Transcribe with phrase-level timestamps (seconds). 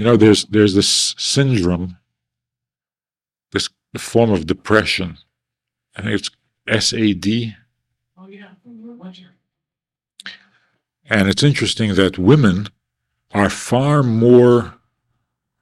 [0.00, 1.98] You know, there's there's this syndrome,
[3.52, 3.68] this
[3.98, 5.18] form of depression.
[5.94, 7.54] I think it's SAD.
[8.16, 8.52] Oh, yeah.
[8.64, 9.32] Winter.
[11.04, 12.68] And it's interesting that women
[13.32, 14.76] are far more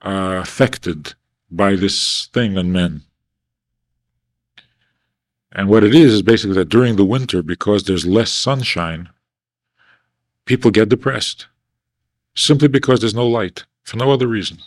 [0.02, 1.14] uh, affected
[1.50, 3.02] by this thing than men.
[5.50, 9.08] And what it is is basically that during the winter, because there's less sunshine,
[10.44, 11.48] people get depressed
[12.36, 14.58] simply because there's no light for no other reason.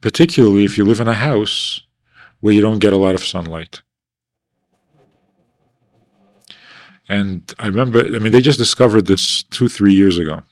[0.00, 1.80] Particularly if you live in a house
[2.40, 3.82] where you don't get a lot of sunlight.
[7.08, 10.42] And I remember, I mean, they just discovered this two, three years ago.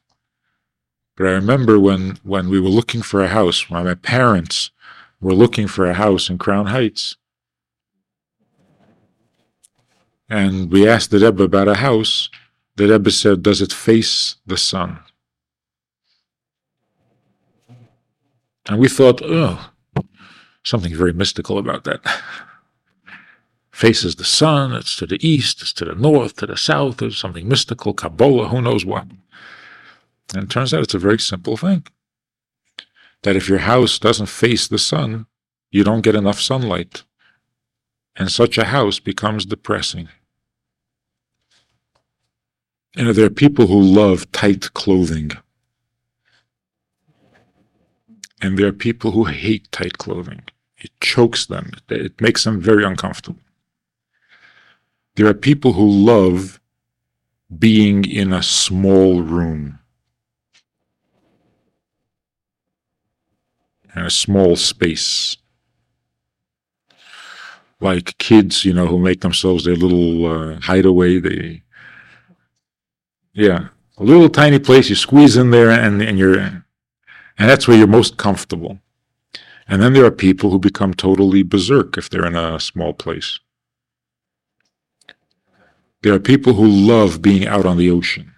[1.17, 4.71] But I remember when, when we were looking for a house, when my parents
[5.21, 7.17] were looking for a house in Crown Heights.
[10.29, 12.29] And we asked the Rebbe about a house.
[12.77, 15.01] The Rebbe said, Does it face the sun?
[18.69, 19.71] And we thought, oh,
[20.63, 22.01] something very mystical about that.
[23.73, 27.17] Faces the sun, it's to the east, it's to the north, to the south, there's
[27.17, 29.07] something mystical, Kabbalah, who knows what.
[30.35, 31.87] And it turns out it's a very simple thing.
[33.23, 35.27] That if your house doesn't face the sun,
[35.71, 37.05] you don't get enough sunlight.
[38.17, 40.09] And such a house becomes depressing.
[42.97, 45.31] And there are people who love tight clothing.
[48.41, 50.43] And there are people who hate tight clothing.
[50.79, 53.41] It chokes them, it makes them very uncomfortable.
[55.17, 56.61] There are people who love
[57.59, 59.79] being in a small room,
[63.95, 65.37] in a small space.
[67.81, 71.19] Like kids, you know, who make themselves their little uh, hideaway.
[71.19, 71.63] They,
[73.33, 74.91] yeah, a little tiny place.
[74.91, 76.65] You squeeze in there, and and you're
[77.41, 78.79] and that's where you're most comfortable.
[79.67, 83.41] And then there are people who become totally berserk if they're in a small place.
[86.03, 88.35] There are people who love being out on the ocean.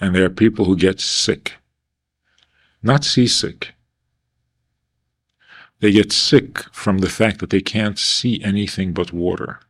[0.00, 1.56] And there are people who get sick.
[2.82, 3.74] Not seasick.
[5.80, 9.60] They get sick from the fact that they can't see anything but water.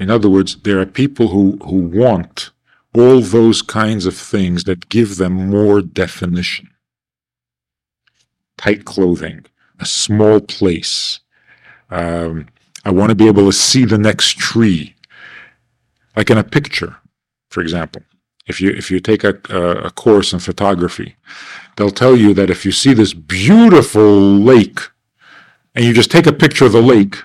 [0.00, 2.50] In other words, there are people who, who want
[2.94, 6.70] all those kinds of things that give them more definition.
[8.56, 9.44] Tight clothing,
[9.78, 11.20] a small place.
[11.90, 12.46] Um,
[12.82, 14.94] I want to be able to see the next tree.
[16.16, 16.96] Like in a picture,
[17.50, 18.02] for example.
[18.46, 19.34] If you, if you take a,
[19.84, 21.14] a course in photography,
[21.76, 24.80] they'll tell you that if you see this beautiful lake
[25.74, 27.16] and you just take a picture of the lake,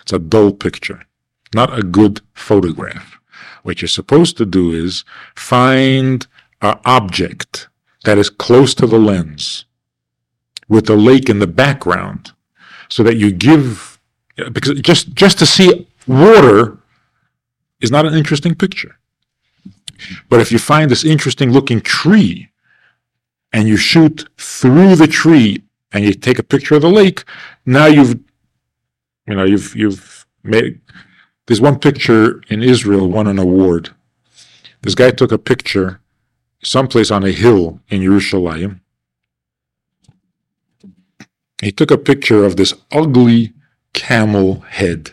[0.00, 1.07] it's a dull picture
[1.54, 3.18] not a good photograph.
[3.62, 5.04] What you're supposed to do is
[5.34, 6.26] find
[6.62, 7.68] an object
[8.04, 9.64] that is close to the lens
[10.68, 12.32] with the lake in the background
[12.88, 13.98] so that you give,
[14.52, 16.78] because just, just to see water
[17.80, 18.96] is not an interesting picture.
[20.28, 22.50] But if you find this interesting looking tree
[23.52, 27.24] and you shoot through the tree and you take a picture of the lake,
[27.66, 28.20] now you've,
[29.26, 30.80] you know, you've, you've made,
[31.48, 33.90] there's one picture in Israel won an award.
[34.82, 35.98] This guy took a picture
[36.62, 38.82] someplace on a hill in Jerusalem.
[41.62, 43.54] He took a picture of this ugly
[43.94, 45.12] camel head.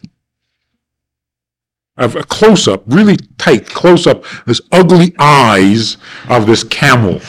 [1.95, 5.95] Of a close up, really tight close up, this ugly eyes
[6.27, 7.21] of this camel.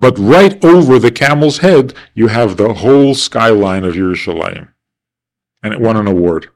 [0.00, 4.74] But right over the camel's head, you have the whole skyline of Jerusalem.
[5.62, 6.48] And it won an award.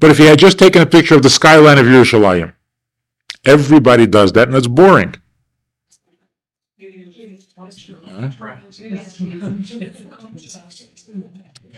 [0.00, 2.52] But if you had just taken a picture of the skyline of Yerushalayim,
[3.44, 5.14] everybody does that, and it's boring.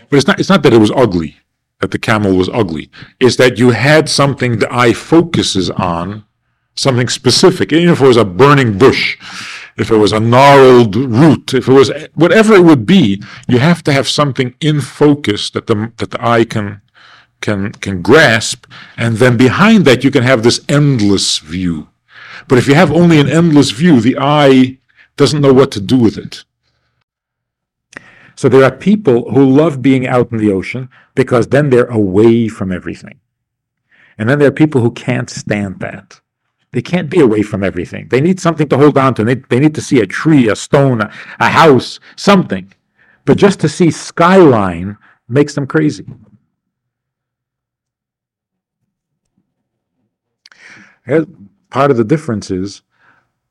[0.09, 1.37] But it's not, it's not that it was ugly,
[1.79, 2.89] that the camel was ugly.
[3.19, 6.25] It's that you had something the eye focuses on,
[6.75, 7.71] something specific.
[7.71, 9.17] Even if it was a burning bush,
[9.77, 13.83] if it was a gnarled root, if it was whatever it would be, you have
[13.83, 16.81] to have something in focus that the, that the eye can
[17.41, 18.65] can can grasp
[18.97, 21.87] and then behind that you can have this endless view.
[22.47, 24.77] But if you have only an endless view the eye
[25.17, 26.43] doesn't know what to do with it.
[28.35, 32.47] So there are people who love being out in the ocean because then they're away
[32.47, 33.19] from everything.
[34.17, 36.21] And then there are people who can't stand that.
[36.71, 38.07] They can't be away from everything.
[38.09, 39.23] They need something to hold on to.
[39.23, 42.71] They, they need to see a tree a stone a, a house something.
[43.25, 44.97] But just to see skyline
[45.27, 46.05] makes them crazy
[51.69, 52.81] part of the difference is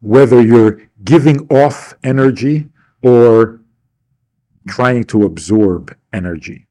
[0.01, 2.69] whether you're giving off energy
[3.03, 3.61] or
[4.69, 6.67] trying to absorb energy.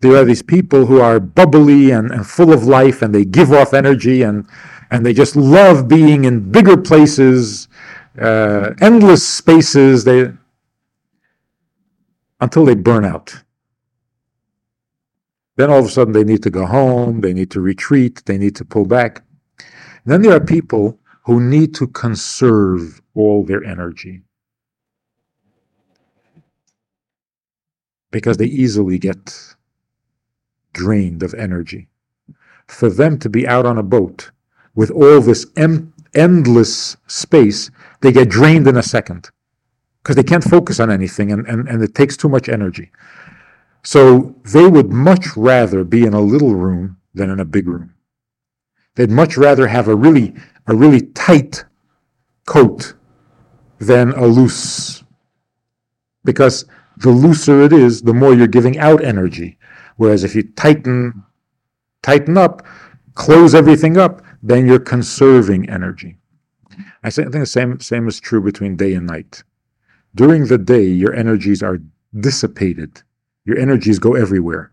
[0.00, 3.52] There are these people who are bubbly and, and full of life and they give
[3.52, 4.46] off energy and,
[4.90, 7.68] and they just love being in bigger places,
[8.20, 10.32] uh, endless spaces, they,
[12.40, 13.42] until they burn out.
[15.56, 18.38] Then all of a sudden they need to go home, they need to retreat, they
[18.38, 19.22] need to pull back.
[20.10, 24.22] Then there are people who need to conserve all their energy
[28.10, 29.54] because they easily get
[30.72, 31.86] drained of energy.
[32.66, 34.32] For them to be out on a boat
[34.74, 37.70] with all this em- endless space,
[38.00, 39.30] they get drained in a second
[40.02, 42.90] because they can't focus on anything and, and, and it takes too much energy.
[43.84, 47.94] So they would much rather be in a little room than in a big room.
[48.94, 50.34] They'd much rather have a really
[50.66, 51.64] a really tight
[52.46, 52.94] coat
[53.78, 55.02] than a loose.
[56.24, 56.64] Because
[56.96, 59.58] the looser it is, the more you're giving out energy.
[59.96, 61.24] Whereas if you tighten
[62.02, 62.66] tighten up,
[63.14, 66.16] close everything up, then you're conserving energy.
[67.02, 69.42] I think the same same is true between day and night.
[70.14, 71.78] During the day, your energies are
[72.18, 73.02] dissipated.
[73.44, 74.72] Your energies go everywhere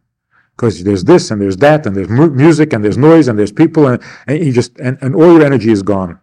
[0.58, 3.52] because there's this and there's that and there's mu- music and there's noise and there's
[3.52, 6.20] people and, and you just and, and all your energy is gone.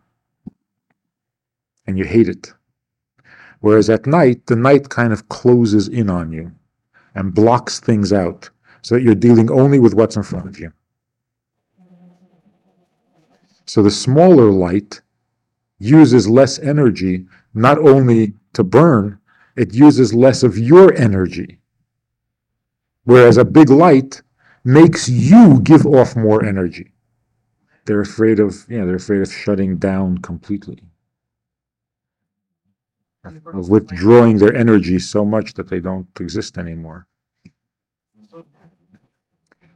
[1.86, 2.52] And you hate it.
[3.60, 6.50] Whereas at night the night kind of closes in on you
[7.14, 8.50] and blocks things out
[8.82, 10.72] so that you're dealing only with what's in front of you.
[13.66, 15.00] So the smaller light
[15.78, 19.18] uses less energy not only to burn
[19.56, 21.58] it uses less of your energy
[23.04, 24.22] Whereas a big light
[24.64, 26.92] makes you give off more energy.
[27.84, 30.82] They're afraid of, yeah, they're afraid of shutting down completely,
[33.52, 37.06] of withdrawing their energy so much that they don't exist anymore.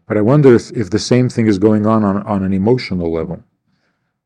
[0.07, 3.13] But I wonder if, if the same thing is going on, on on an emotional
[3.13, 3.45] level.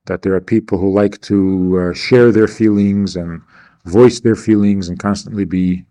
[0.06, 3.42] That there are people who like to uh, share their feelings and
[3.84, 5.84] voice their feelings and constantly be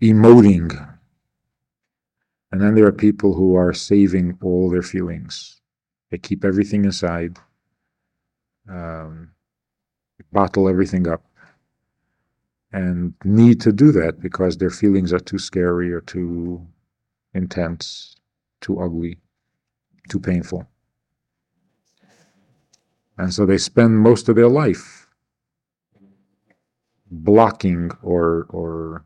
[0.00, 0.95] emoting
[2.52, 5.60] and then there are people who are saving all their feelings.
[6.10, 7.38] They keep everything inside,
[8.68, 9.32] um,
[10.32, 11.24] bottle everything up,
[12.72, 16.66] and need to do that because their feelings are too scary or too
[17.34, 18.16] intense,
[18.60, 19.18] too ugly,
[20.08, 20.66] too painful.
[23.18, 25.08] And so they spend most of their life
[27.10, 29.04] blocking or, or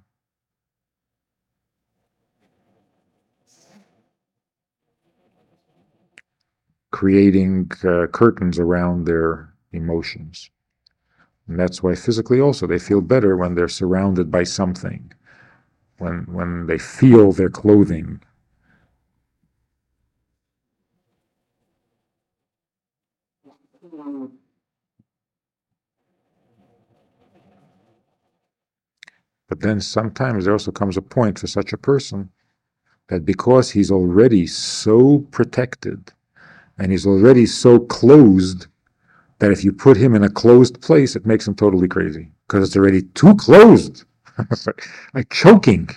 [6.90, 10.50] creating uh, curtains around their emotions.
[11.46, 15.12] And that's why physically also they feel better when they're surrounded by something,
[15.98, 18.20] when, when they feel their clothing.
[29.48, 32.30] But then sometimes there also comes a point for such a person
[33.08, 36.12] that because he's already so protected,
[36.80, 38.66] and he's already so closed
[39.38, 42.66] that if you put him in a closed place, it makes him totally crazy because
[42.66, 44.04] it's already too closed,
[45.14, 45.90] like choking.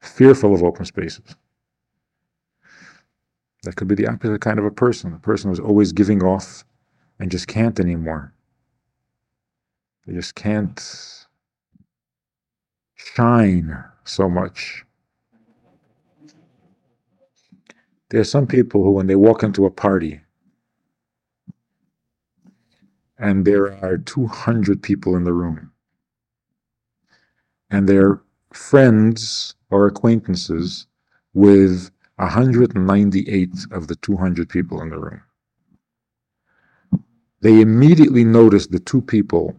[0.00, 1.36] Fearful of open spaces.
[3.64, 5.12] That could be the opposite kind of a person.
[5.12, 6.64] A person who's always giving off
[7.20, 8.32] and just can't anymore.
[10.06, 10.80] They just can't
[13.14, 14.84] shine so much.
[18.10, 20.20] There are some people who, when they walk into a party,
[23.18, 25.72] and there are 200 people in the room,
[27.70, 28.20] and they're
[28.52, 30.86] friends or acquaintances
[31.32, 35.22] with 198 of the 200 people in the room.
[37.40, 39.56] They immediately notice the two people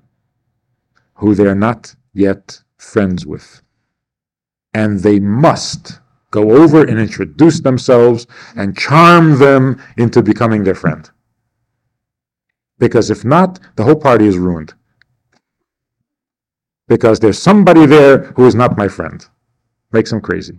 [1.15, 3.61] who they're not yet friends with.
[4.73, 5.99] And they must
[6.31, 8.25] go over and introduce themselves
[8.55, 11.09] and charm them into becoming their friend.
[12.79, 14.73] Because if not, the whole party is ruined.
[16.87, 19.25] Because there's somebody there who is not my friend.
[19.91, 20.57] Makes them crazy.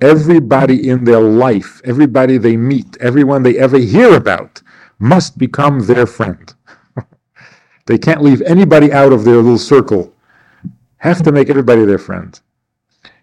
[0.00, 4.60] Everybody in their life, everybody they meet, everyone they ever hear about,
[4.98, 6.52] must become their friend.
[7.86, 10.12] They can't leave anybody out of their little circle.
[10.98, 12.38] Have to make everybody their friend.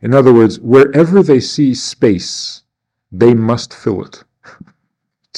[0.02, 2.64] In other words, wherever they see space,
[3.12, 4.24] they must fill it.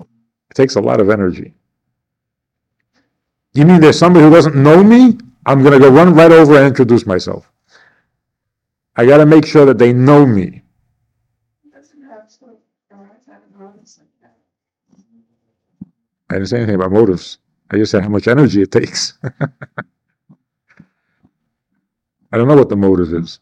[0.00, 0.06] it
[0.54, 1.54] takes a lot of energy.
[3.52, 5.16] You mean there's somebody who doesn't know me?
[5.46, 7.50] I'm going to go run right over and introduce myself.
[8.96, 10.62] I got to make sure that they know me.
[16.30, 17.38] I didn't say anything about motives.
[17.70, 19.14] I just said how much energy it takes.
[22.32, 23.40] I don't know what the motive is.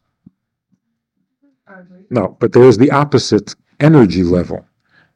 [2.11, 4.67] No, but there is the opposite energy level.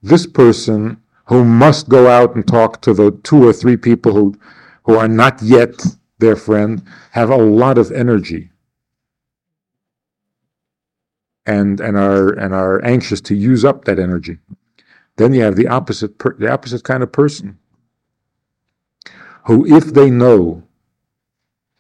[0.03, 4.35] This person who must go out and talk to the two or three people who,
[4.85, 5.75] who are not yet
[6.19, 6.83] their friend
[7.13, 8.51] have a lot of energy
[11.47, 14.39] and and are and are anxious to use up that energy.
[15.17, 17.59] Then you have the opposite per, the opposite kind of person
[19.47, 20.63] who, if they know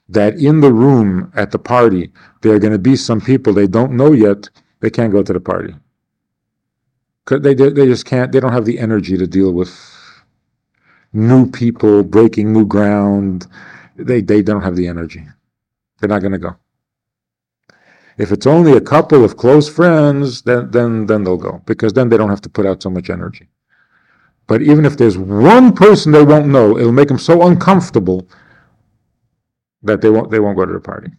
[0.08, 3.66] that in the room at the party there are going to be some people they
[3.66, 4.49] don't know yet,
[4.80, 5.75] they can't go to the party.
[7.28, 9.76] They, they just can't, they don't have the energy to deal with
[11.12, 13.49] new people, breaking new ground.
[13.96, 15.26] They, they don't have the energy.
[15.99, 16.56] They're not going to go.
[18.16, 22.08] If it's only a couple of close friends, then, then, then they'll go because then
[22.11, 23.49] they don't have to put out so much energy.
[24.46, 28.28] But even if there's one person they won't know, it'll make them so uncomfortable
[29.82, 31.10] that they won't, they won't go to the party.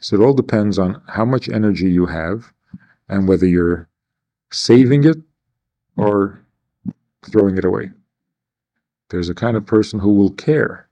[0.00, 2.52] So it all depends on how much energy you have
[3.08, 3.88] and whether you're
[4.50, 5.18] saving it
[5.96, 6.44] or
[7.30, 7.90] throwing it away.
[9.10, 10.88] There's a kind of person who will care.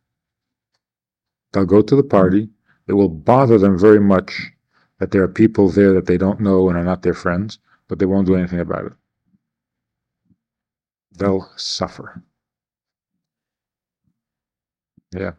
[1.52, 2.48] They'll go to the party.
[2.86, 4.50] It will bother them very much
[4.98, 7.98] that there are people there that they don't know and are not their friends, but
[7.98, 8.92] they won't do anything about it.
[11.18, 12.22] They'll suffer.
[15.12, 15.32] Yeah.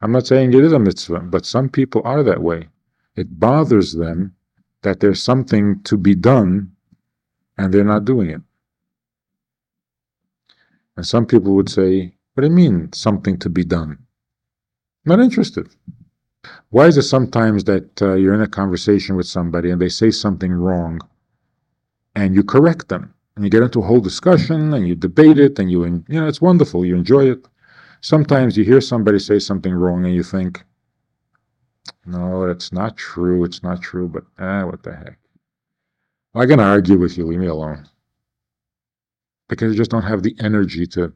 [0.00, 2.68] I'm not saying it is a mitzvah, but some people are that way.
[3.14, 4.34] It bothers them
[4.82, 6.72] that there's something to be done
[7.56, 8.40] and they're not doing it.
[10.96, 13.98] And some people would say, What do you mean, something to be done?
[15.04, 15.68] Not interested.
[16.70, 20.10] Why is it sometimes that uh, you're in a conversation with somebody and they say
[20.10, 21.00] something wrong
[22.16, 25.58] and you correct them and you get into a whole discussion and you debate it
[25.58, 27.46] and you, you know, it's wonderful, you enjoy it.
[28.00, 30.64] Sometimes you hear somebody say something wrong and you think,
[32.04, 33.44] no, that's not true.
[33.44, 35.18] It's not true, but ah, what the heck.
[36.34, 37.26] I'm going to argue with you.
[37.26, 37.88] Leave me alone.
[39.48, 41.12] Because you just don't have the energy to.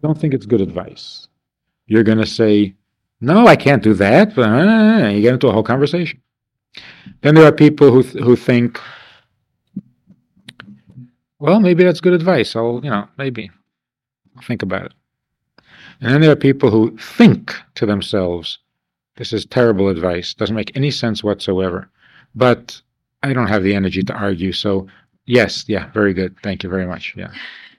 [0.00, 1.26] Don't think it's good advice.
[1.86, 2.76] You're going to say,
[3.20, 4.34] no, I can't do that.
[4.34, 6.22] But, uh, you get into a whole conversation.
[7.22, 8.80] Then there are people who, th- who think,
[11.38, 12.56] well, maybe that's good advice.
[12.56, 13.50] I'll, you know, maybe
[14.36, 14.92] I'll think about it.
[16.00, 18.58] And then there are people who think to themselves,
[19.16, 21.88] this is terrible advice, doesn't make any sense whatsoever.
[22.34, 22.80] But
[23.22, 24.52] I don't have the energy to argue.
[24.52, 24.86] So,
[25.26, 26.36] yes, yeah, very good.
[26.42, 27.14] Thank you very much.
[27.16, 27.32] Yeah.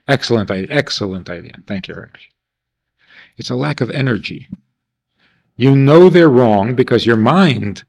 [0.08, 0.66] Excellent idea.
[0.70, 1.54] Excellent idea.
[1.66, 2.30] Thank you very much.
[3.36, 4.48] It's a lack of energy.
[5.56, 7.84] You know they're wrong because your mind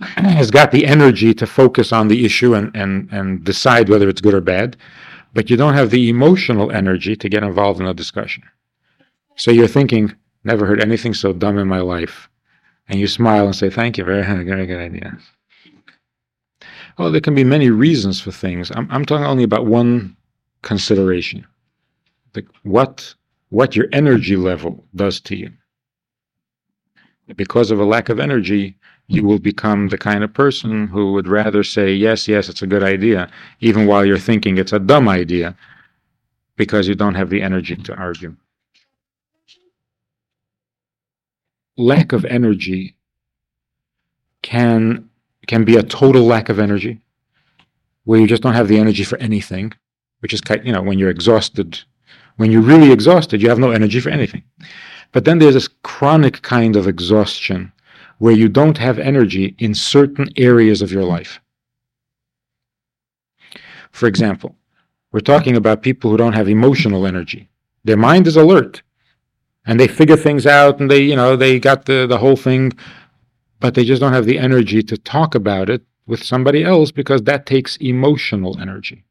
[0.16, 4.20] has got the energy to focus on the issue and, and, and decide whether it's
[4.20, 4.76] good or bad,
[5.34, 8.44] but you don't have the emotional energy to get involved in a discussion.
[9.36, 10.14] So you're thinking,
[10.44, 12.28] never heard anything so dumb in my life.
[12.88, 15.18] And you smile and say, thank you, very, very good idea.
[16.98, 18.72] Well, there can be many reasons for things.
[18.74, 20.16] I'm, I'm talking only about one
[20.62, 21.46] consideration.
[22.32, 23.14] The, what,
[23.50, 25.50] what your energy level does to you.
[27.36, 28.77] Because of a lack of energy,
[29.08, 32.66] you will become the kind of person who would rather say, yes, yes, it's a
[32.66, 35.56] good idea, even while you're thinking it's a dumb idea,
[36.56, 38.36] because you don't have the energy to argue.
[41.78, 42.96] lack of energy
[44.42, 45.08] can
[45.46, 47.00] can be a total lack of energy
[48.04, 49.72] where you just don't have the energy for anything
[50.20, 51.78] which is kind you know when you're exhausted
[52.36, 54.42] when you're really exhausted you have no energy for anything
[55.12, 57.72] but then there's this chronic kind of exhaustion
[58.18, 61.40] where you don't have energy in certain areas of your life.
[63.90, 64.54] For example
[65.12, 67.48] we're talking about people who don't have emotional energy.
[67.84, 68.82] Their mind is alert
[69.66, 72.72] and they figure things out and they you know they got the the whole thing
[73.60, 77.22] but they just don't have the energy to talk about it with somebody else because
[77.22, 79.04] that takes emotional energy.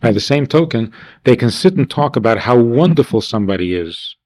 [0.00, 0.92] By the same token
[1.24, 4.16] they can sit and talk about how wonderful somebody is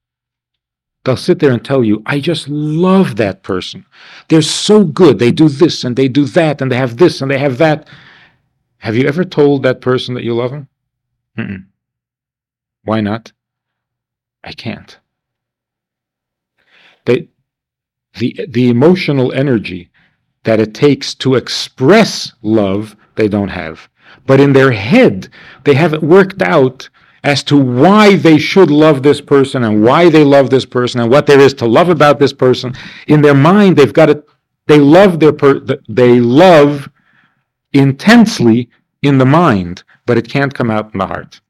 [1.06, 3.86] They'll sit there and tell you, I just love that person.
[4.26, 5.20] They're so good.
[5.20, 7.88] They do this and they do that and they have this and they have that.
[8.78, 10.66] Have you ever told that person that you love them?
[11.38, 11.66] Mm-mm.
[12.82, 13.30] Why not?
[14.42, 14.98] I can't.
[17.04, 17.28] They,
[18.18, 19.90] the, the emotional energy
[20.42, 23.88] that it takes to express love, they don't have.
[24.26, 25.28] But in their head,
[25.62, 26.88] they have it worked out
[27.26, 31.11] as to why they should love this person and why they love this person and
[31.11, 32.73] what there is to love about this person
[33.06, 34.26] in their mind they've got it
[34.66, 36.88] they love their per, they love
[37.73, 38.71] intensely
[39.02, 41.40] in the mind but it can't come out in the heart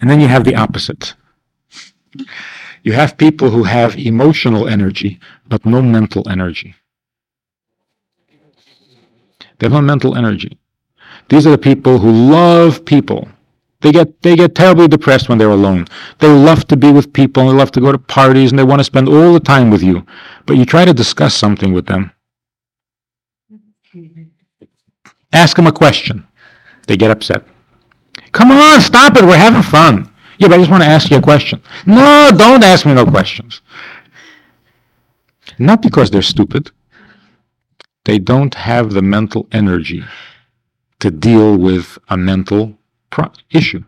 [0.00, 1.14] and then you have the opposite
[2.82, 6.74] you have people who have emotional energy, but no mental energy.
[9.58, 10.58] They have no mental energy.
[11.28, 13.28] These are the people who love people.
[13.82, 15.86] They get they get terribly depressed when they're alone.
[16.20, 18.64] They love to be with people and they love to go to parties and they
[18.64, 20.06] want to spend all the time with you.
[20.46, 22.12] But you try to discuss something with them.
[25.32, 26.26] Ask them a question.
[26.86, 27.44] They get upset.
[28.30, 29.24] Come on, stop it.
[29.24, 30.10] We're having fun.
[30.38, 31.60] Yeah, but I just want to ask you a question.
[31.86, 33.62] No, don't ask me no questions.
[35.58, 36.70] Not because they're stupid.
[38.04, 40.04] They don't have the mental energy
[41.02, 42.78] to deal with a mental
[43.10, 43.82] pro- issue.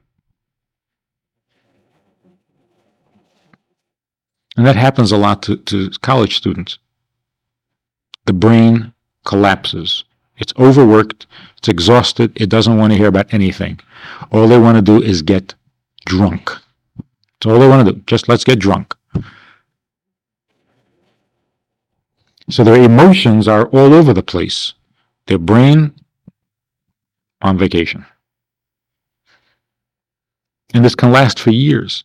[4.56, 6.78] And that happens a lot to, to college students.
[8.24, 8.94] The brain
[9.24, 10.02] collapses.
[10.38, 11.26] It's overworked,
[11.58, 13.78] it's exhausted, it doesn't want to hear about anything.
[14.32, 15.54] All they want to do is get
[16.06, 16.50] drunk.
[16.96, 18.02] That's all they want to do.
[18.08, 18.92] Just let's get drunk.
[22.50, 24.74] So their emotions are all over the place.
[25.26, 25.94] Their brain
[27.44, 28.04] on vacation.
[30.72, 32.02] And this can last for years.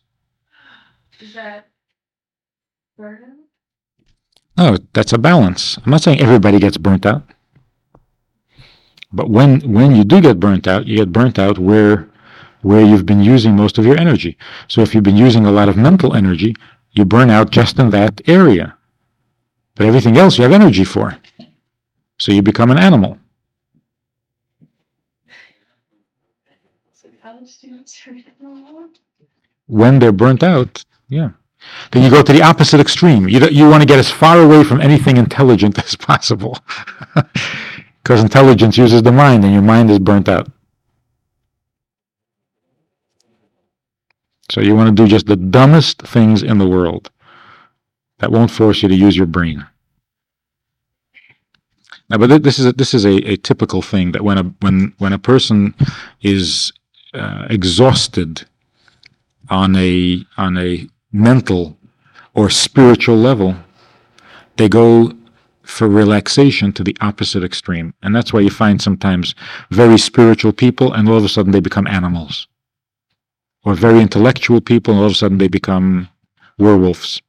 [1.18, 1.68] Is that
[2.96, 3.46] burden?
[4.56, 5.78] No, that's a balance.
[5.78, 7.24] I'm not saying everybody gets burnt out.
[9.12, 12.08] But when when you do get burnt out, you get burnt out where
[12.62, 14.36] where you've been using most of your energy.
[14.68, 16.54] So if you've been using a lot of mental energy,
[16.92, 18.76] you burn out just in that area.
[19.74, 21.16] But everything else you have energy for.
[22.18, 23.18] So you become an animal.
[26.92, 27.08] So
[29.66, 31.30] When they're burnt out, yeah.
[31.92, 33.28] Then you go to the opposite extreme.
[33.28, 36.58] You, you want to get as far away from anything intelligent as possible.
[38.02, 40.48] Because intelligence uses the mind and your mind is burnt out.
[44.50, 47.10] So you want to do just the dumbest things in the world
[48.18, 49.66] that won't force you to use your brain.
[52.08, 54.92] Now, but this is a, this is a, a typical thing that when a when
[54.98, 55.74] when a person
[56.20, 56.72] is
[57.14, 58.46] uh, exhausted
[59.48, 61.76] on a on a mental
[62.34, 63.56] or spiritual level,
[64.56, 65.12] they go
[65.62, 69.34] for relaxation to the opposite extreme, and that's why you find sometimes
[69.70, 72.48] very spiritual people, and all of a sudden they become animals
[73.64, 76.08] or very intellectual people, and all of a sudden they become
[76.58, 77.20] werewolves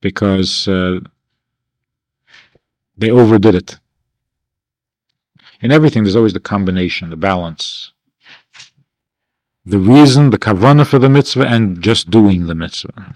[0.00, 1.00] because uh,
[2.96, 3.78] they overdid it.
[5.60, 7.92] In everything, there's always the combination, the balance.
[9.68, 13.12] The reason, the kavana for the mitzvah, and just doing the mitzvah.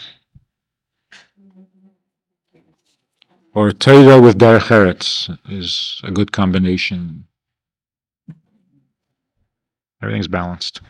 [3.54, 7.24] Or Torah with derech eretz is a good combination.
[10.02, 10.82] Everything's balanced.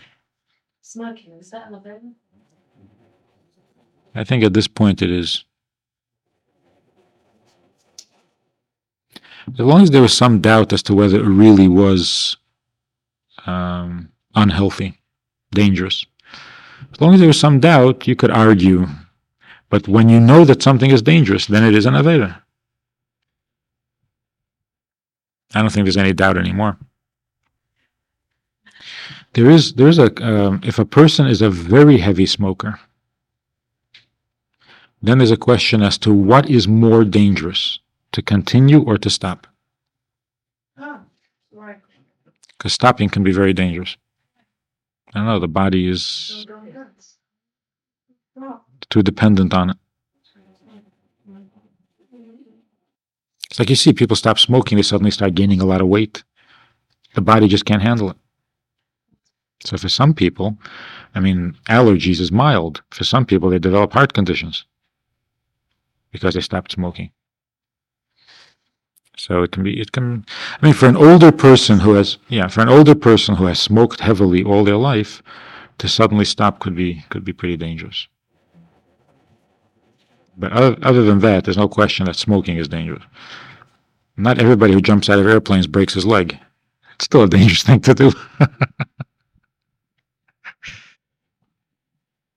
[0.80, 2.16] Smoking, is that Levin?
[4.16, 5.44] I think at this point it is.
[9.46, 12.36] As long as there was some doubt as to whether it really was
[13.46, 15.01] um, unhealthy,
[15.52, 16.04] dangerous.
[16.92, 18.86] As long as there was some doubt, you could argue.
[19.70, 22.42] But when you know that something is dangerous, then it is an Aveira.
[25.54, 26.76] I don't think there's any doubt anymore.
[29.34, 32.78] There is, there is a, um, if a person is a very heavy smoker,
[35.02, 37.78] then there's a question as to what is more dangerous,
[38.12, 39.46] to continue or to stop.
[40.78, 41.00] Oh,
[41.50, 41.78] right.
[42.56, 43.96] Because stopping can be very dangerous.
[45.14, 47.18] I don't know, the body is So go nuts.
[48.88, 49.76] Too dependent on it.
[53.50, 56.24] It's like you see people stop smoking, they suddenly start gaining a lot of weight.
[57.14, 58.16] The body just can't handle it.
[59.64, 60.56] So for some people,
[61.14, 62.82] I mean, allergies is mild.
[62.90, 64.64] For some people, they develop heart conditions
[66.10, 67.10] because they stopped smoking.
[69.16, 70.24] So it can be, it can,
[70.60, 73.60] I mean, for an older person who has, yeah, for an older person who has
[73.60, 75.22] smoked heavily all their life,
[75.78, 78.08] to suddenly stop could be, could be pretty dangerous.
[80.36, 83.02] But other, other than that, there's no question that smoking is dangerous.
[84.16, 86.38] Not everybody who jumps out of airplanes breaks his leg.
[86.94, 88.12] It's still a dangerous thing to do.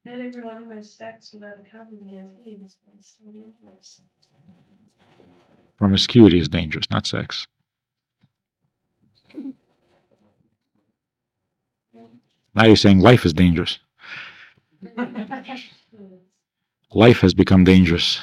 [0.04, 1.58] Not everyone One of my sex without
[3.34, 4.02] useless.
[5.78, 7.48] Promiscuity is dangerous, not sex.
[12.56, 13.80] Now you're saying life is dangerous.
[16.94, 18.22] Life has become dangerous.